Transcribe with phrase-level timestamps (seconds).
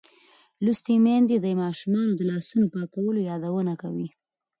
[0.65, 4.07] لوستې میندې د ماشومانو د لاسونو پاکولو یادونه کوي.